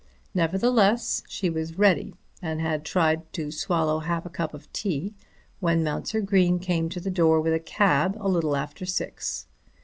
Nevertheless 0.33 1.21
she 1.27 1.47
was 1.47 1.77
ready 1.77 2.15
and 2.41 2.59
had 2.59 2.83
tried 2.83 3.31
to 3.33 3.51
swallow 3.51 3.99
half 3.99 4.25
a 4.25 4.31
cup 4.31 4.55
of 4.55 4.73
tea, 4.73 5.13
when 5.59 5.83
Mounser 5.83 6.21
Green 6.21 6.57
came 6.57 6.89
to 6.89 6.99
the 6.99 7.11
door 7.11 7.39
with 7.39 7.53
a 7.53 7.59
cab 7.59 8.17
a 8.19 8.25
little 8.27 8.55
after 8.55 8.83
six. 8.83 9.45